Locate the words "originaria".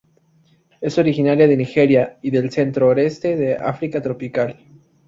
0.97-1.47